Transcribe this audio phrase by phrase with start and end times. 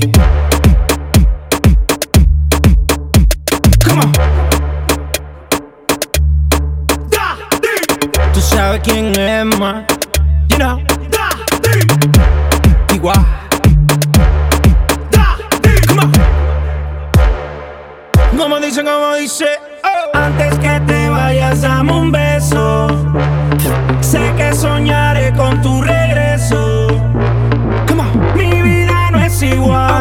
[0.00, 0.14] Come
[3.98, 4.12] on.
[7.10, 7.36] Da,
[8.32, 9.84] Tú sabes quién es más.
[10.48, 10.78] You know.
[11.10, 11.28] Da,
[12.94, 13.26] Igual.
[15.10, 15.36] Da,
[15.86, 16.12] Come on.
[18.38, 19.48] Como dicen, como dice.
[19.84, 20.16] Oh.
[20.16, 22.09] Antes que te vayas a mundo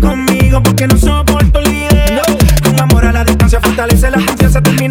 [0.00, 2.12] conmigo porque no soporto el líder.
[2.14, 2.68] No.
[2.68, 4.85] Con amor a la distancia fortalece las ansias, se termina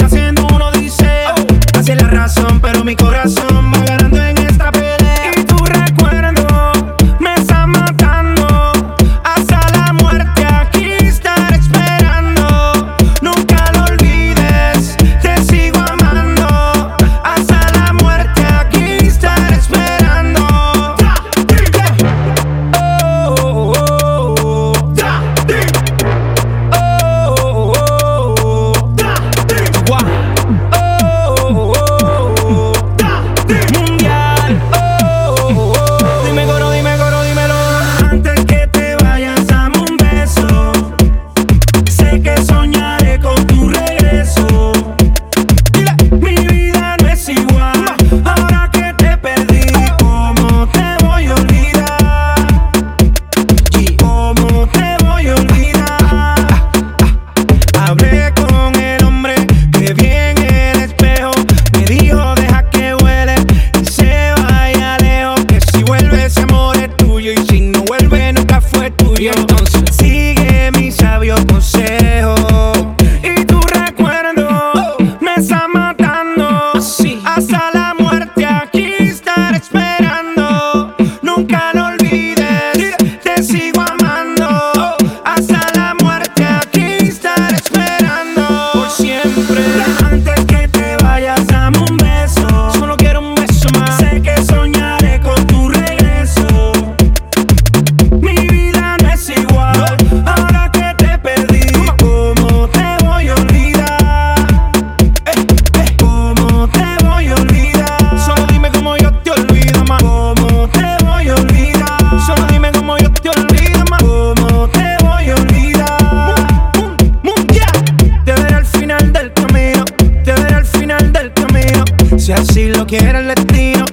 [122.55, 123.83] Si lo quiere el destino.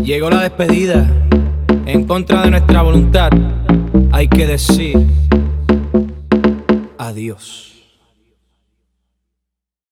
[0.00, 1.10] Llegó la despedida.
[1.86, 3.32] En contra de nuestra voluntad,
[4.12, 4.96] hay que decir
[6.98, 7.79] adiós.